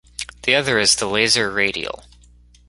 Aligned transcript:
The 0.41 0.55
other 0.55 0.79
is 0.79 0.95
the 0.95 1.05
Laser 1.05 1.51
Radial. 1.51 2.03